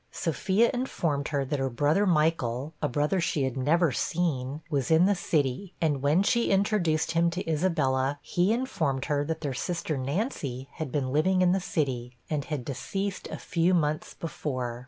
[0.11, 5.05] Sophia informed her that her brother Michael a brother she had never seen was in
[5.05, 9.97] the city; and when she introduced him to Isabella, he informed her that their sister
[9.99, 14.79] Nancy had been living in the city, and had deceased a few months before.